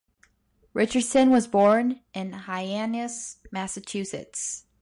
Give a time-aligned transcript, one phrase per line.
[0.73, 4.65] Richardson was born in Hyannis, Massachusetts.